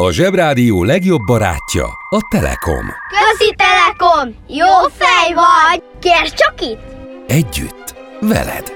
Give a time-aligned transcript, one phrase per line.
[0.00, 2.86] A Zsebrádió legjobb barátja a Telekom.
[3.08, 4.34] Közi Telekom!
[4.48, 4.66] Jó
[4.98, 5.82] fej vagy!
[6.00, 6.80] Kérd csak itt!
[7.26, 8.72] Együtt, veled.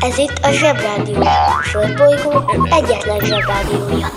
[0.00, 1.22] Ez itt a Zsebrádió.
[1.62, 4.08] Földbolygó egyetlen Zsebrádiója.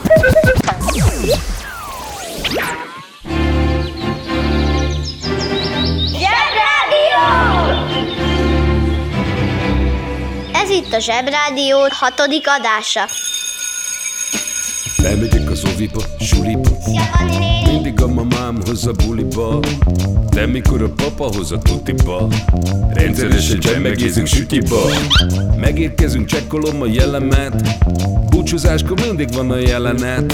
[10.93, 13.07] Itt a Zsebrádió hatodik adása.
[15.04, 16.69] Lemegyek az oviba, suliba.
[17.66, 19.60] Mindig a mamám hoz a buliba.
[20.29, 22.28] De mikor a papa hoz a tutiba
[22.93, 24.82] Rendszeresen csemmegézünk sütiba.
[25.57, 27.78] Megérkezünk, csekkolom a jellemet
[28.54, 30.34] Búcsúzáskor mindig van a jelenet.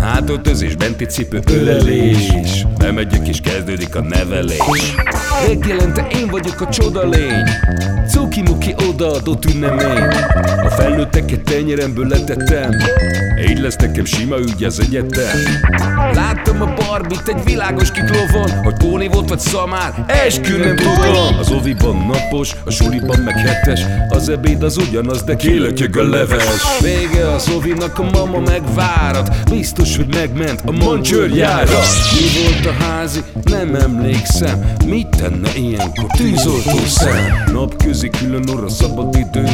[0.00, 2.66] Hátöltözés, benti cipő, ölelés.
[2.78, 4.94] Bemegyek és kezdődik a nevelés.
[5.46, 7.48] Reggelente én vagyok a csoda lény.
[8.08, 10.02] Cuki-muki odaadott ünnemény
[10.64, 12.70] A felnőtteket tenyeremből letettem.
[13.48, 15.38] Így lesz nekem sima ügy az egyetem.
[16.12, 21.38] Láttam a barbit egy világos kiklovon Hogy Póni volt vagy szamár, eskü nem tudom.
[21.38, 26.80] Az oviban napos, a suliban meg hetes Az ebéd az ugyanaz, de kilötyög a leves.
[26.80, 29.50] Vége az ovinak, a mama megvárat.
[29.50, 31.78] Biztos, hogy megment a mancsőrjára
[32.12, 33.20] Mi volt a házi?
[33.44, 34.72] Nem emlékszem.
[34.86, 36.06] Mit tenne ilyenkor?
[36.16, 37.44] Tűzoltó szem?
[37.52, 39.48] Napközi külön orra szabad idő.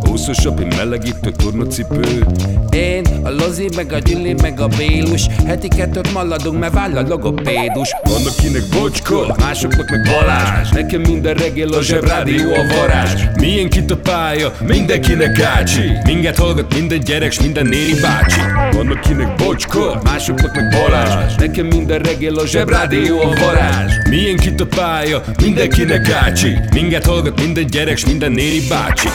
[0.00, 2.26] Húszosabb, én melegítő tornacipő.
[2.70, 5.26] Én, a Lozi, meg a Gyüli, meg a Bélus.
[5.46, 7.94] Heti kettőt maladunk, mert váll a logopédus.
[8.02, 10.68] Van akinek bocska, másoknak meg Balázs.
[10.70, 13.22] Nekem minden reggel a zsebrádió a varázs.
[13.36, 15.82] Milyen kit a pálya, mindenkinek ácsi.
[16.04, 18.40] Minket hallgat minden gyerek, minden néri bácsi
[18.72, 24.60] Van akinek bocska, másoknak meg Balázs Nekem minden reggel a zsebrádió a varázs Milyen kit
[24.60, 29.08] a pálya, mindenkinek ácsi Minket hallgat minden gyerek, s minden néri bácsi!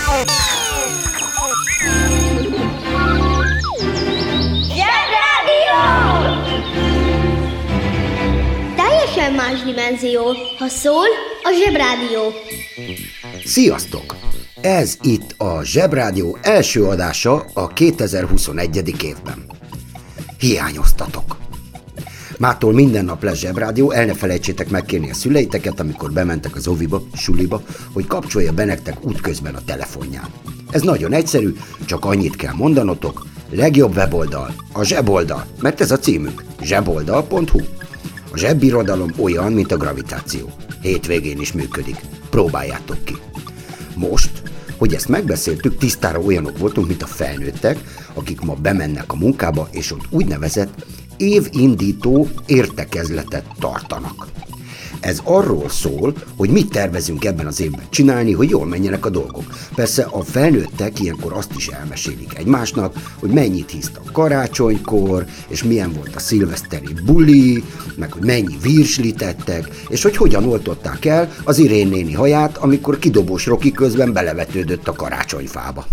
[8.75, 10.34] Teljesen más dimenzió.
[10.58, 11.06] Ha szól,
[11.44, 12.34] a Zsebrádió.
[13.44, 14.25] Sziasztok!
[14.66, 19.03] Ez itt a Zsebrádió első adása a 2021.
[19.03, 19.46] évben.
[20.38, 21.38] Hiányoztatok!
[22.38, 27.03] Mától minden nap lesz Zsebrádió, el ne felejtsétek megkérni a szüleiteket, amikor bementek az oviba,
[27.14, 27.62] suliba,
[27.94, 30.28] hogy kapcsolja be nektek útközben a telefonján.
[30.72, 31.56] Ez nagyon egyszerű,
[31.86, 37.59] csak annyit kell mondanotok, legjobb weboldal, a zseboldal, mert ez a címünk, zseboldal.hu.
[38.32, 40.52] A zsebbirodalom olyan, mint a gravitáció.
[40.82, 41.97] Hétvégén is működik.
[42.30, 43.16] Próbáljátok ki.
[43.96, 44.44] Most,
[44.78, 47.80] hogy ezt megbeszéltük, tisztára olyanok voltunk, mint a felnőttek,
[48.13, 50.86] akik ma bemennek a munkába, és ott úgynevezett
[51.18, 54.28] évindító értekezletet tartanak.
[55.00, 59.44] Ez arról szól, hogy mit tervezünk ebben az évben csinálni, hogy jól menjenek a dolgok.
[59.75, 65.94] Persze a felnőttek ilyenkor azt is elmesélik egymásnak, hogy mennyit hiszta a karácsonykor, és milyen
[65.94, 67.64] volt a szilveszteri buli,
[67.97, 73.00] meg hogy mennyi virslit tettek, és hogy hogyan oltották el az Irén néni haját, amikor
[73.00, 75.85] kidobós Roki közben belevetődött a karácsonyfába.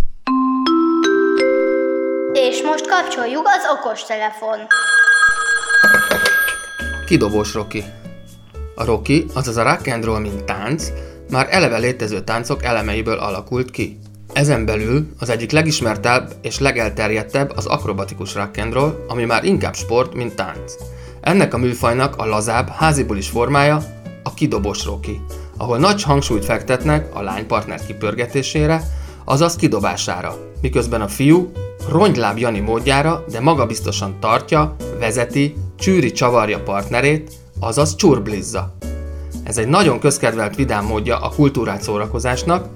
[2.33, 4.59] És most kapcsoljuk az okostelefon.
[7.07, 7.85] Kidobós Rocky.
[8.75, 10.87] A Rocky, azaz a rock and roll, mint tánc,
[11.31, 13.99] már eleve létező táncok elemeiből alakult ki.
[14.33, 18.77] Ezen belül az egyik legismertebb és legelterjedtebb az akrobatikus rock and
[19.09, 20.75] ami már inkább sport, mint tánc.
[21.21, 23.83] Ennek a műfajnak a lazább, házibulis formája
[24.23, 25.21] a kidobós Rocky,
[25.57, 28.83] ahol nagy hangsúlyt fektetnek a lánypartner kipörgetésére,
[29.25, 31.53] azaz kidobására, miközben a fiú
[31.89, 38.75] rongyláb Jani módjára, de magabiztosan tartja, vezeti, csűri csavarja partnerét, azaz csurblizza.
[39.45, 42.69] Ez egy nagyon közkedvelt vidám módja a kultúrát szórakozásnak,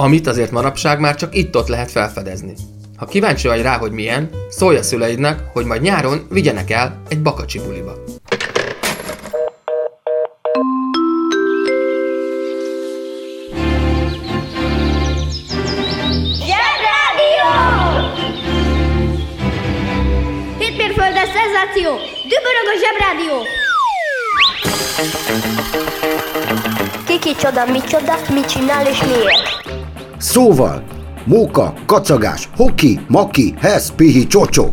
[0.00, 2.52] amit azért manapság már csak itt-ott lehet felfedezni.
[2.96, 7.22] Ha kíváncsi vagy rá, hogy milyen, szólj a szüleidnek, hogy majd nyáron vigyenek el egy
[7.22, 7.94] bakacsi buliba.
[16.46, 17.50] Zsebrádió!
[20.58, 21.90] Hétmérföldes szenzáció!
[22.28, 23.36] Dübörög a Zsebrádió!
[27.06, 29.67] Kiki csoda, mi csoda, mit csinál és miért?
[30.18, 30.82] Szóval,
[31.24, 34.72] móka, kacagás, hoki, maki, hesz, pihi, csocsó.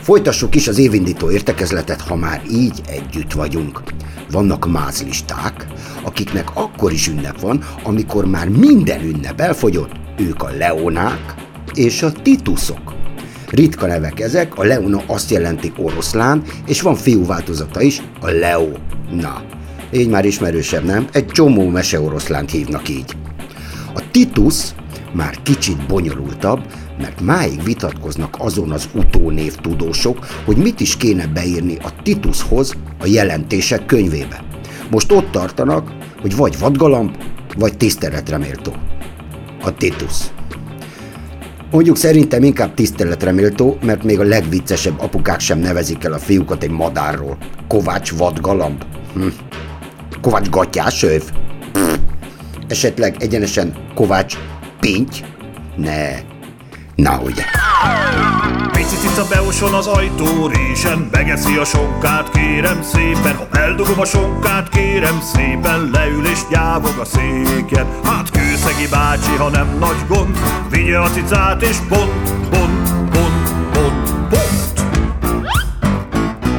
[0.00, 3.82] Folytassuk is az évindító értekezletet, ha már így együtt vagyunk.
[4.30, 5.66] Vannak mázlisták,
[6.02, 11.34] akiknek akkor is ünnep van, amikor már minden ünnep elfogyott, ők a leonák
[11.74, 12.94] és a tituszok.
[13.50, 18.68] Ritka nevek ezek, a Leona azt jelenti oroszlán, és van fiú változata is, a Leo.
[19.10, 19.42] Na,
[19.92, 21.06] így már ismerősebb, nem?
[21.12, 23.16] Egy csomó mese oroszlánt hívnak így.
[23.94, 24.74] A Titus
[25.12, 26.60] már kicsit bonyolultabb,
[26.98, 33.06] mert máig vitatkoznak azon az utónév tudósok, hogy mit is kéne beírni a Titushoz a
[33.06, 34.44] jelentések könyvébe.
[34.90, 37.16] Most ott tartanak, hogy vagy vadgalamb,
[37.56, 38.72] vagy tiszteletreméltó.
[39.62, 40.16] A Titus.
[41.70, 46.70] Mondjuk szerintem inkább tiszteletreméltó, mert még a legviccesebb apukák sem nevezik el a fiúkat egy
[46.70, 47.36] madárról.
[47.68, 48.84] Kovács vadgalamb.
[49.14, 49.26] Hm.
[50.20, 51.22] Kovács gatyás öv.
[52.68, 54.38] Esetleg egyenesen Kovács
[54.80, 55.16] pinty?
[55.76, 56.08] Ne.
[56.94, 57.42] Na ugye.
[58.72, 63.36] Pici cica beoson az ajtórésen, begeszi a sonkát, kérem szépen.
[63.36, 67.86] Ha eldugom a sonkát, kérem szépen, leül és nyávog a széken.
[68.04, 70.38] Hát kőszegi bácsi, ha nem nagy gond,
[70.70, 74.80] vigye a cicát és pont, pont, pont, pont, pont.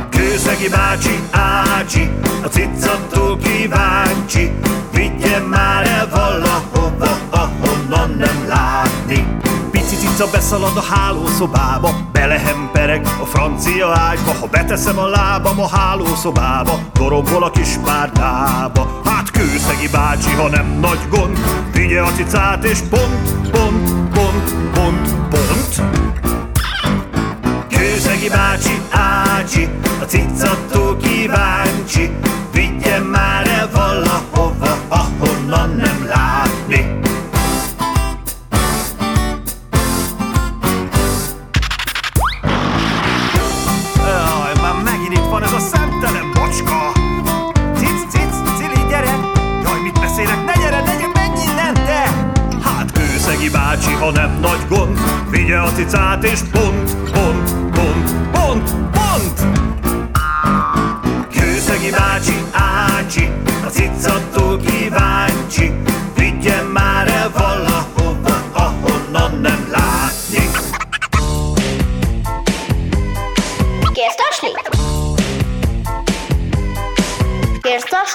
[0.09, 2.09] Kőszegi bácsi, ácsi,
[2.43, 4.51] a cicatól kíváncsi,
[5.29, 9.37] vigye már el valahova, ahonnan nem látni.
[9.71, 16.79] Pici cica beszalad a hálószobába, belehempereg a francia ágyba, ha beteszem a lábam a hálószobába,
[16.93, 19.01] dorombol a kis párdába.
[19.05, 21.37] Hát kőszegi bácsi, ha nem nagy gond,
[21.73, 25.81] vigye a cicát és pont, pont, pont, pont, pont.
[27.69, 28.68] Kőszegi bácsi,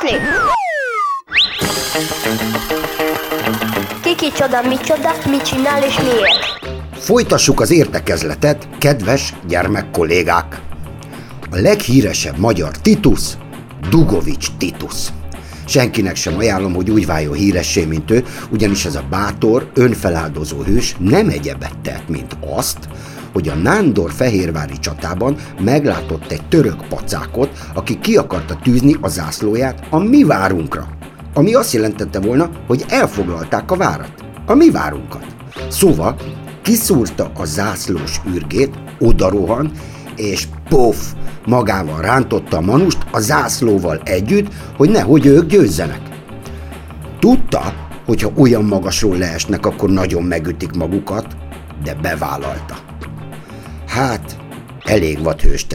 [0.00, 0.26] Kérsz tasni?
[4.02, 6.72] Ki kicsoda, micsoda, mit csinál és miért?
[6.92, 10.60] Folytassuk az értekezletet, kedves gyermekkollégák!
[11.50, 13.20] A leghíresebb magyar Titus,
[13.90, 14.94] Dugovics Titus.
[15.66, 20.96] Senkinek sem ajánlom, hogy úgy váljon híressé, mint ő, ugyanis ez a bátor, önfeláldozó hős
[20.98, 22.78] nem egyebet tett, mint azt,
[23.34, 29.86] hogy a Nándor fehérvári csatában meglátott egy török pacákot, aki ki akarta tűzni a zászlóját
[29.90, 30.88] a mi várunkra.
[31.34, 34.12] Ami azt jelentette volna, hogy elfoglalták a várat.
[34.46, 35.26] A mi várunkat.
[35.68, 36.16] Szóval
[36.62, 39.70] kiszúrta a zászlós űrgét, odarohan,
[40.16, 41.12] és pof,
[41.46, 46.00] magával rántotta a manust a zászlóval együtt, hogy nehogy ők győzzenek.
[47.18, 47.72] Tudta,
[48.04, 51.26] hogy ha olyan magasról leesnek, akkor nagyon megütik magukat,
[51.84, 52.83] de bevállalta.
[54.84, 55.66] Elég vad hős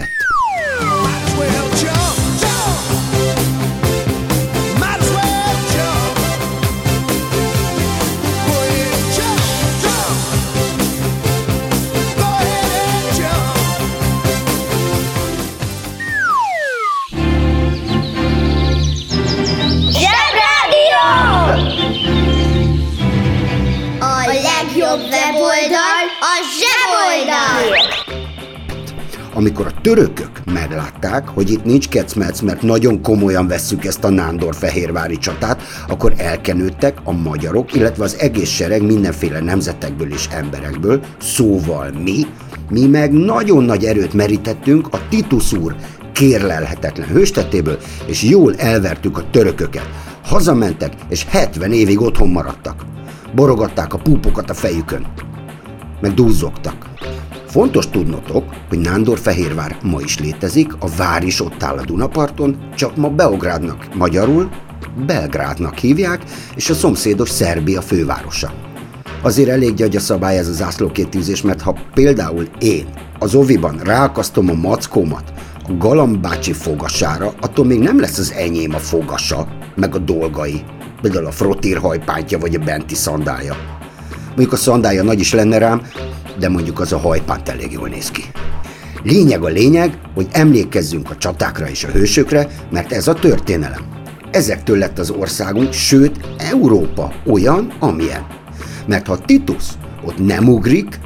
[29.40, 35.18] Amikor a törökök meglátták, hogy itt nincs kecmec, mert nagyon komolyan vesszük ezt a Nándor-Fehérvári
[35.18, 42.26] csatát, akkor elkenődtek a magyarok, illetve az egész sereg mindenféle nemzetekből és emberekből, szóval mi,
[42.70, 45.76] mi meg nagyon nagy erőt merítettünk a Titus úr
[46.14, 49.90] kérlelhetetlen hőstetéből, és jól elvertük a törököket.
[50.24, 52.86] Hazamentek, és 70 évig otthon maradtak.
[53.36, 55.06] Borogatták a púpokat a fejükön
[56.02, 56.89] meg duzzogtak.
[57.50, 62.96] Fontos tudnotok, hogy Nándor-Fehérvár ma is létezik, a vár is ott áll a Dunaparton, csak
[62.96, 64.50] ma Beográdnak magyarul
[65.06, 66.24] Belgrádnak hívják,
[66.56, 68.54] és a szomszédos Szerbia fővárosa.
[69.22, 72.88] Azért elég gyagy szabály ez a zászlókétűzés, mert ha például én
[73.20, 75.34] az oviban ráakasztom a mackómat
[75.68, 80.64] a galambácsi fogasára, attól még nem lesz az enyém a fogasa, meg a dolgai,
[81.02, 83.56] például a frotír hajpántja vagy a benti szandája.
[84.28, 85.82] Mondjuk a szandája nagy is lenne rám,
[86.40, 88.24] de mondjuk az a hajpánt elég jól néz ki.
[89.04, 93.82] Lényeg a lényeg, hogy emlékezzünk a csatákra és a hősökre, mert ez a történelem.
[94.32, 98.26] Ezektől lett az országunk, sőt Európa olyan, amilyen.
[98.88, 99.64] Mert ha Titus
[100.06, 101.00] ott nem ugrik,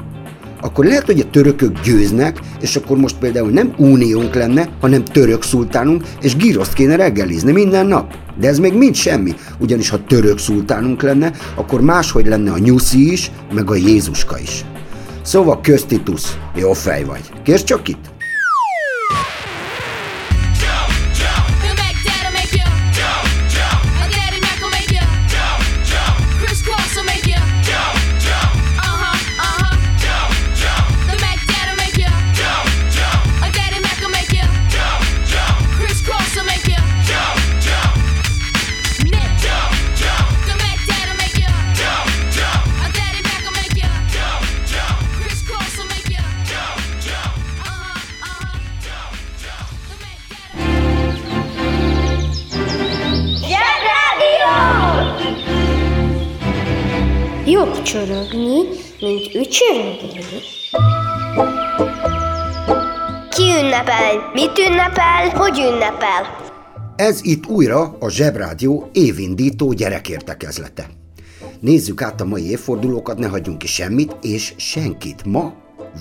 [0.60, 5.42] akkor lehet, hogy a törökök győznek, és akkor most például nem uniónk lenne, hanem török
[5.42, 8.14] szultánunk, és gíroszt kéne reggelizni minden nap.
[8.38, 13.12] De ez még mind semmi, ugyanis ha török szultánunk lenne, akkor máshogy lenne a nyuszi
[13.12, 14.64] is, meg a Jézuska is.
[15.24, 17.30] Szóval köztitusz, jó fej vagy.
[17.42, 18.13] Kérsz csak itt?
[59.60, 60.38] Mint ücsörögni.
[63.30, 64.30] Ki ünnepel?
[64.32, 65.28] Mit ünnepel?
[65.34, 66.52] Hogy ünnepel?
[66.96, 70.86] Ez itt újra a Zsebrádió évindító gyerekértekezlete.
[71.60, 75.24] Nézzük át a mai évfordulókat, ne hagyjunk ki semmit és senkit.
[75.24, 75.54] Ma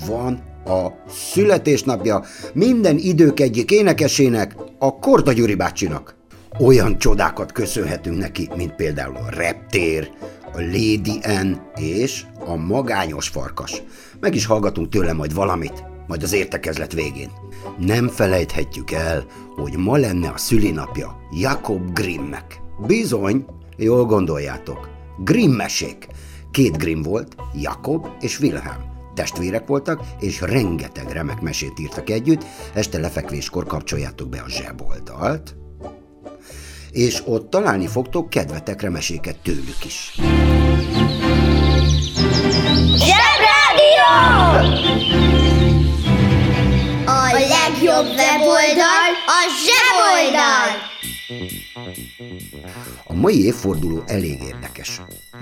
[0.07, 0.87] van a
[1.31, 6.15] születésnapja minden idők egyik énekesének, a Korda Gyuri bácsinak.
[6.59, 10.09] Olyan csodákat köszönhetünk neki, mint például a reptér,
[10.53, 13.81] a Lady N és a magányos farkas.
[14.19, 17.31] Meg is hallgatunk tőle majd valamit, majd az értekezlet végén.
[17.77, 22.61] Nem felejthetjük el, hogy ma lenne a szülinapja Jakob Grimmnek.
[22.87, 23.45] Bizony,
[23.77, 24.89] jól gondoljátok.
[25.23, 26.07] Grimm mesék.
[26.51, 28.91] Két Grimm volt, Jakob és Wilhelm.
[29.13, 35.55] Testvérek voltak, és rengeteg remek mesét írtak együtt, este lefekvéskor kapcsoljátok be a zseboldalt,
[36.93, 40.13] és ott találni fogtok kedvetekre meséket tőlük is.
[42.97, 44.11] Zsebrádió!
[47.05, 50.91] A legjobb weboldal a zseboldal!
[53.03, 55.01] A mai évforduló elég érdekes.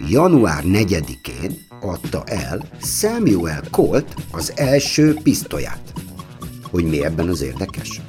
[0.09, 5.93] Január 4-én adta el Samuel Colt az első pisztolyát.
[6.69, 8.01] Hogy mi ebben az érdekes?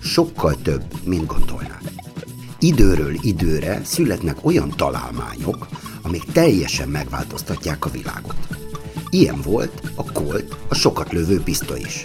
[0.00, 1.67] Sokkal több, mint gondolnád.
[2.60, 5.68] Időről időre születnek olyan találmányok,
[6.02, 8.36] amik teljesen megváltoztatják a világot.
[9.10, 12.04] Ilyen volt a Colt, a sokat lövő pisztoly is.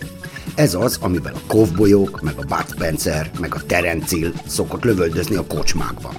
[0.55, 5.45] Ez az, amivel a kovbolyok, meg a Bud Spencer, meg a Terencil szokott lövöldözni a
[5.45, 6.15] kocsmákban.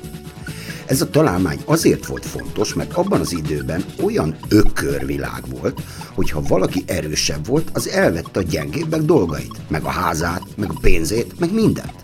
[0.86, 5.82] Ez a találmány azért volt fontos, mert abban az időben olyan ökörvilág volt,
[6.14, 10.78] hogy ha valaki erősebb volt, az elvette a gyengébbek dolgait, meg a házát, meg a
[10.80, 11.94] pénzét, meg mindent.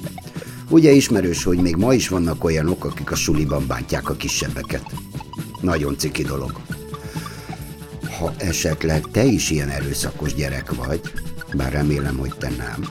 [0.70, 4.84] Ugye ismerős, hogy még ma is vannak olyanok, akik a suliban bántják a kisebbeket.
[5.60, 6.60] Nagyon ciki dolog.
[8.18, 11.00] Ha esetleg te is ilyen erőszakos gyerek vagy,
[11.54, 12.88] bár remélem, hogy te nem,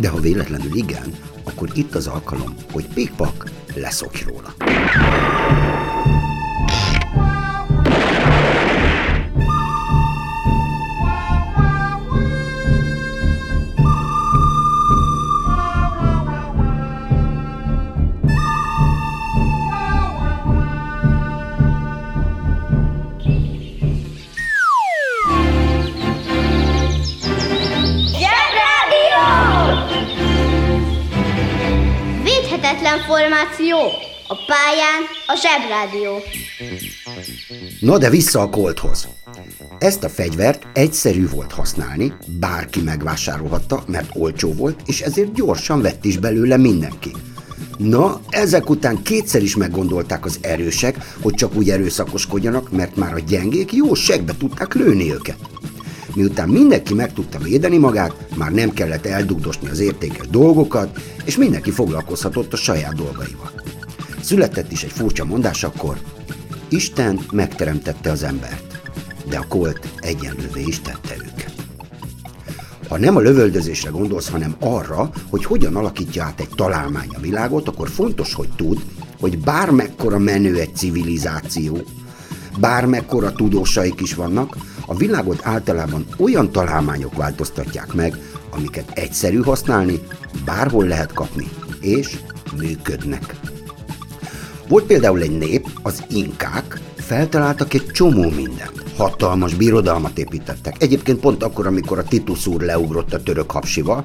[0.00, 4.54] de ha véletlenül igen, akkor itt az alkalom, hogy pikpak leszokj róla.
[35.44, 36.22] Zsebrádió.
[37.80, 39.08] Na de vissza a kolthoz.
[39.78, 46.04] Ezt a fegyvert egyszerű volt használni, bárki megvásárolhatta, mert olcsó volt, és ezért gyorsan vett
[46.04, 47.10] is belőle mindenki.
[47.78, 53.18] Na, ezek után kétszer is meggondolták az erősek, hogy csak úgy erőszakoskodjanak, mert már a
[53.18, 55.38] gyengék jó segbe tudták lőni őket.
[56.14, 61.70] Miután mindenki meg tudta védeni magát, már nem kellett eldugdosni az értékes dolgokat, és mindenki
[61.70, 63.63] foglalkozhatott a saját dolgaival.
[64.24, 65.98] Született is egy furcsa mondás akkor,
[66.68, 68.80] Isten megteremtette az embert,
[69.28, 71.52] de a kolt egyenlővé is tette őket.
[72.88, 77.68] Ha nem a lövöldözésre gondolsz, hanem arra, hogy hogyan alakítja át egy találmány a világot,
[77.68, 78.80] akkor fontos, hogy tud,
[79.20, 81.78] hogy bármekkora menő egy civilizáció,
[82.58, 88.18] bármekkora tudósaik is vannak, a világot általában olyan találmányok változtatják meg,
[88.50, 90.00] amiket egyszerű használni,
[90.44, 91.48] bárhol lehet kapni,
[91.80, 92.18] és
[92.56, 93.34] működnek.
[94.74, 98.82] Volt például egy nép, az inkák, feltaláltak egy csomó mindent.
[98.96, 100.82] Hatalmas birodalmat építettek.
[100.82, 104.04] Egyébként pont akkor, amikor a Titus úr leugrott a török hapsival.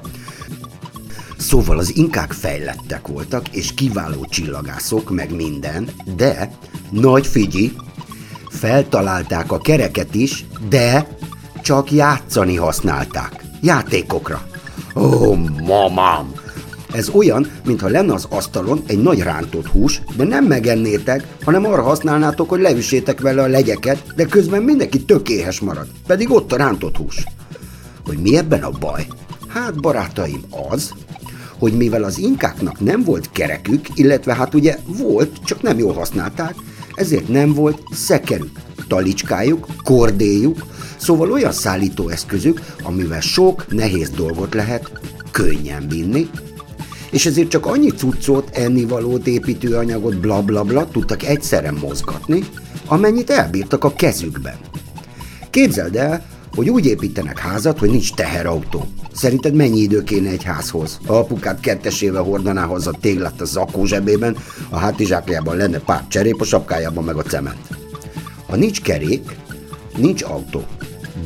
[1.38, 6.50] Szóval az inkák fejlettek voltak, és kiváló csillagászok, meg minden, de,
[6.90, 7.72] nagy figyi,
[8.48, 11.16] feltalálták a kereket is, de
[11.62, 13.44] csak játszani használták.
[13.60, 14.46] Játékokra.
[14.94, 15.34] Ó,
[15.64, 16.39] mamám!
[16.92, 21.82] Ez olyan, mintha lenne az asztalon egy nagy rántott hús, de nem megennétek, hanem arra
[21.82, 26.96] használnátok, hogy leüssétek vele a legyeket, de közben mindenki tökéhes marad, pedig ott a rántott
[26.96, 27.24] hús.
[28.06, 29.06] Hogy mi ebben a baj?
[29.48, 30.92] Hát, barátaim, az,
[31.58, 36.54] hogy mivel az inkáknak nem volt kerekük, illetve hát ugye volt, csak nem jól használták,
[36.94, 40.66] ezért nem volt szekerük, talicskájuk, kordéjuk,
[40.96, 44.90] szóval olyan szállítóeszközük, amivel sok nehéz dolgot lehet
[45.30, 46.30] könnyen vinni,
[47.10, 52.44] és ezért csak annyi cuccot, ennivalót, építőanyagot, blablabla bla, bla, tudtak egyszerre mozgatni,
[52.86, 54.56] amennyit elbírtak a kezükben.
[55.50, 56.24] Képzeld el,
[56.54, 58.86] hogy úgy építenek házat, hogy nincs teherautó.
[59.12, 60.98] Szerinted mennyi idő kéne egy házhoz?
[61.06, 64.36] Ha apukát kettesével hordaná hozzá téglát a zakó zsebében,
[64.68, 67.68] a hátizsákjában lenne pár cserép, a sapkájában meg a cement.
[68.46, 69.36] Ha nincs kerék,
[69.96, 70.64] nincs autó,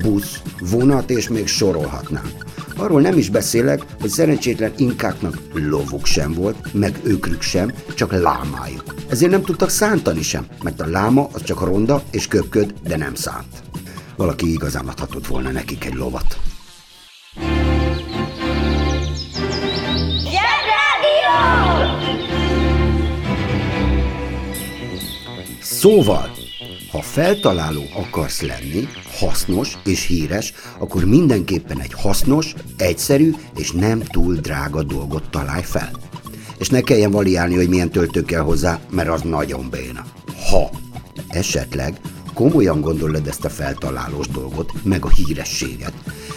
[0.03, 2.31] busz, vonat és még sorolhatnám.
[2.77, 8.95] Arról nem is beszélek, hogy szerencsétlen inkáknak lovuk sem volt, meg őkrük sem, csak lámájuk.
[9.09, 13.15] Ezért nem tudtak szántani sem, mert a láma az csak ronda és köpköd, de nem
[13.15, 13.63] szánt.
[14.17, 16.39] Valaki igazán adhatott volna nekik egy lovat.
[25.61, 26.31] Szóval,
[26.95, 34.35] ha feltaláló akarsz lenni, hasznos és híres, akkor mindenképpen egy hasznos, egyszerű és nem túl
[34.35, 35.91] drága dolgot találj fel.
[36.59, 40.05] És ne kelljen variálni, hogy milyen töltő kell hozzá, mert az nagyon béna.
[40.51, 40.71] Ha
[41.29, 42.01] esetleg
[42.35, 45.95] komolyan gondolod ezt a feltalálós dolgot, meg a hírességet,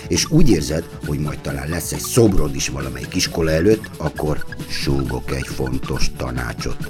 [0.08, 5.36] és úgy érzed, hogy majd talán lesz egy szobrod is valamelyik iskola előtt, akkor súgok
[5.36, 6.90] egy fontos tanácsot.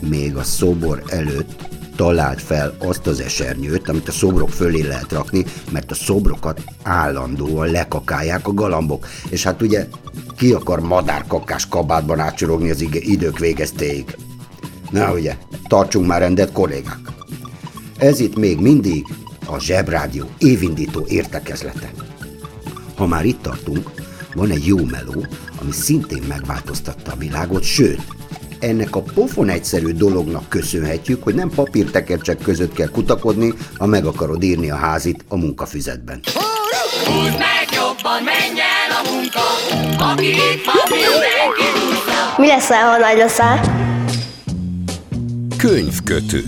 [0.00, 1.61] Még a szobor előtt
[2.02, 7.70] talált fel azt az esernyőt, amit a szobrok fölé lehet rakni, mert a szobrokat állandóan
[7.70, 9.06] lekakálják a galambok.
[9.28, 9.86] És hát ugye
[10.36, 14.16] ki akar madárkakás kabátban átcsorogni az idők végeztéig?
[14.90, 16.98] Na ugye, tartsunk már rendet, kollégák!
[17.98, 19.06] Ez itt még mindig
[19.46, 21.90] a Zsebrádió évindító értekezlete.
[22.96, 23.90] Ha már itt tartunk,
[24.34, 25.26] van egy jó meló,
[25.60, 28.02] ami szintén megváltoztatta a világot, sőt,
[28.62, 34.42] ennek a pofon egyszerű dolognak köszönhetjük, hogy nem papírtekercsek között kell kutakodni, ha meg akarod
[34.42, 36.20] írni a házit a munkafüzetben.
[37.04, 39.40] Húzd meg jobban, menj el a munka,
[40.10, 41.62] aki itt van, mindenki
[42.36, 43.60] Mi lesz, ha nagy leszel?
[45.56, 46.44] Könyvkötő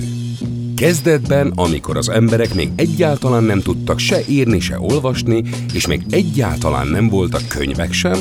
[0.76, 6.86] Kezdetben, amikor az emberek még egyáltalán nem tudtak se írni, se olvasni, és még egyáltalán
[6.86, 8.18] nem voltak könyvek sem,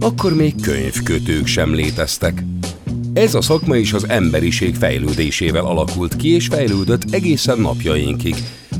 [0.00, 2.42] akkor még könyvkötők sem léteztek.
[3.18, 8.34] Ez a szakma is az emberiség fejlődésével alakult ki és fejlődött egészen napjainkig,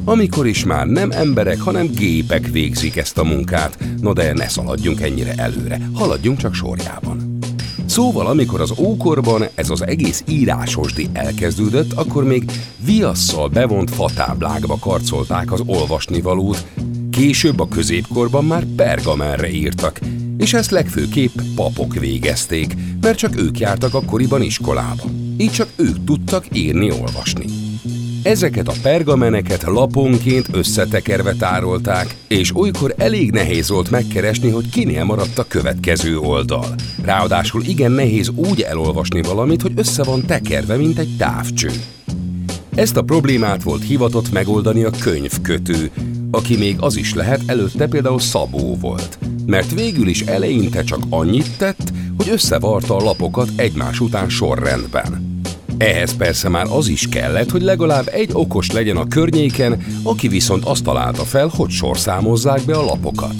[0.04, 3.78] amikor is már nem emberek, hanem gépek végzik ezt a munkát.
[4.00, 7.38] No de ne szaladjunk ennyire előre, haladjunk csak sorjában.
[7.86, 12.44] Szóval, amikor az ókorban ez az egész írásosdi elkezdődött, akkor még
[12.84, 16.66] viasszal bevont fatáblákba karcolták az olvasnivalót,
[17.10, 20.00] később a középkorban már pergamenre írtak,
[20.38, 25.04] és ezt legfőképp papok végezték, mert csak ők jártak akkoriban iskolába.
[25.36, 27.44] Így csak ők tudtak írni-olvasni.
[28.22, 35.38] Ezeket a pergameneket laponként összetekerve tárolták, és olykor elég nehéz volt megkeresni, hogy kinél maradt
[35.38, 36.74] a következő oldal.
[37.02, 41.70] Ráadásul igen nehéz úgy elolvasni valamit, hogy össze van tekerve, mint egy távcső.
[42.74, 45.90] Ezt a problémát volt hivatott megoldani a könyvkötő,
[46.30, 49.18] aki még az is lehet, előtte például Szabó volt.
[49.48, 55.40] Mert végül is eleinte csak annyit tett, hogy összevarta a lapokat egymás után sorrendben.
[55.78, 60.64] Ehhez persze már az is kellett, hogy legalább egy okos legyen a környéken, aki viszont
[60.64, 63.34] azt találta fel, hogy sorszámozzák be a lapokat.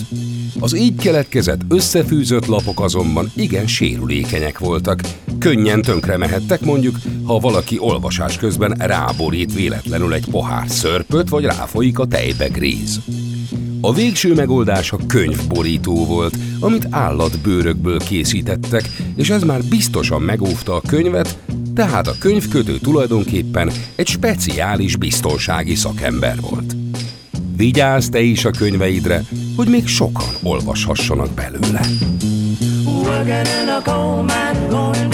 [0.61, 5.01] Az így keletkezett összefűzött lapok azonban igen sérülékenyek voltak.
[5.39, 11.99] Könnyen tönkre mehettek mondjuk, ha valaki olvasás közben ráborít véletlenül egy pohár szörpöt, vagy ráfolyik
[11.99, 13.01] a tejbe gríz.
[13.81, 20.83] A végső megoldás a könyvborító volt, amit állatbőrökből készítettek, és ez már biztosan megóvta a
[20.87, 21.39] könyvet,
[21.75, 26.77] tehát a könyvkötő tulajdonképpen egy speciális biztonsági szakember volt.
[27.57, 29.25] Vigyázz te is a könyveidre,
[29.57, 31.81] hogy még sokan olvashassanak belőle.
[34.19, 35.09] Zsebrádió!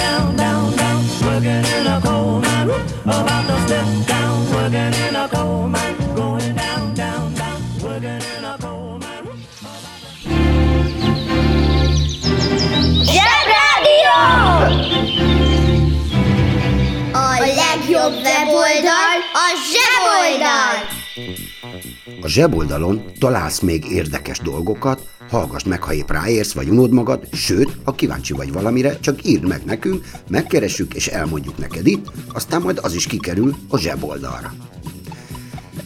[5.76, 5.93] A
[17.84, 20.74] legjobb weboldal a zseboldal!
[22.22, 27.76] A zseboldalon találsz még érdekes dolgokat, hallgass meg, ha épp ráérsz, vagy unod magad, sőt,
[27.84, 32.78] ha kíváncsi vagy valamire, csak írd meg nekünk, megkeressük és elmondjuk neked itt, aztán majd
[32.82, 34.54] az is kikerül a zseboldalra.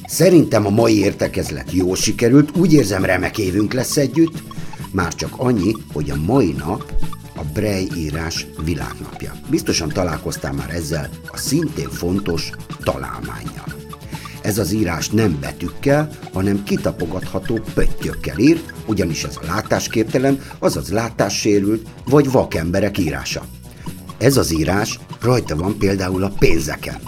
[0.07, 4.43] Szerintem a mai értekezlet jól sikerült, úgy érzem remek évünk lesz együtt,
[4.91, 7.18] már csak annyi, hogy a mai nap a
[7.59, 9.33] Brej írás világnapja.
[9.51, 12.51] Biztosan találkoztál már ezzel a szintén fontos
[12.83, 13.75] találmányjal.
[14.43, 21.89] Ez az írás nem betűkkel, hanem kitapogatható pöttyökkel ír, ugyanis ez a látásképtelen, azaz látássérült
[22.05, 23.45] vagy vakemberek írása.
[24.19, 27.01] Ez az írás rajta van például a pénzeken.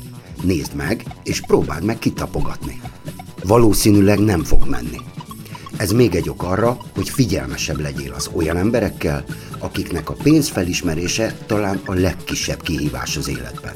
[0.42, 2.80] Nézd meg, és próbáld meg kitapogatni.
[3.44, 4.98] Valószínűleg nem fog menni.
[5.76, 9.24] Ez még egy ok arra, hogy figyelmesebb legyél az olyan emberekkel,
[9.60, 13.72] akiknek a pénz felismerése talán a legkisebb kihívás az életben.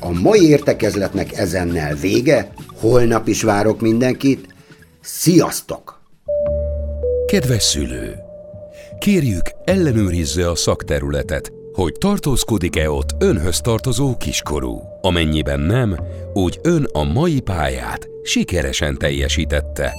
[0.00, 4.54] A mai értekezletnek ezennel vége, holnap is várok mindenkit.
[5.00, 6.00] Sziasztok!
[7.26, 8.14] Kedves szülő!
[8.98, 14.82] Kérjük, ellenőrizze a szakterületet, hogy tartózkodik-e ott önhöz tartozó kiskorú.
[15.00, 15.96] Amennyiben nem,
[16.32, 19.92] úgy ön a mai pályát sikeresen teljesítette.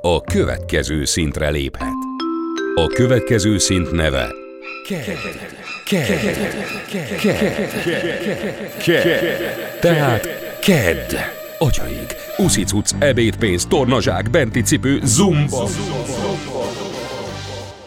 [0.00, 2.09] A következő szintre léphet.
[2.74, 4.34] A következő szint neve
[9.80, 10.28] tehát
[10.60, 11.16] KED.
[11.58, 15.68] Atyaig, uszicuc, ebédpénz, tornazsák, benti cipő, zumba.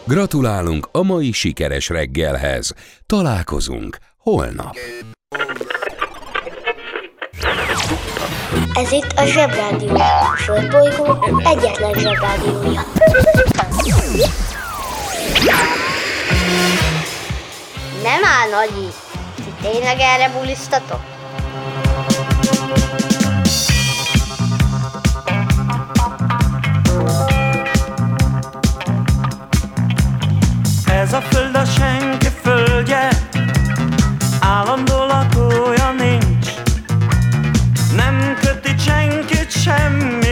[0.04, 2.74] Gratulálunk a mai sikeres reggelhez.
[3.06, 4.76] Találkozunk holnap.
[8.74, 9.96] Ez itt a Zsebrádió.
[10.36, 12.82] Földbolygó egyetlen Zsebrádiója.
[18.40, 18.88] Áll, Nagyi.
[19.34, 21.00] Ti tényleg erre bulisztatok?
[30.86, 33.08] Ez a föld a senki földje,
[34.40, 36.48] állandó lakója nincs.
[37.96, 40.23] Nem köti senkit semmi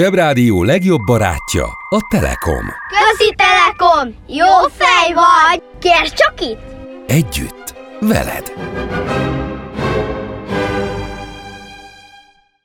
[0.00, 2.64] Zsebrádió legjobb barátja a Telekom.
[2.88, 4.14] Közi Telekom!
[4.26, 5.62] Jó fej vagy!
[5.80, 6.60] Kérd csak itt!
[7.06, 8.52] Együtt, veled.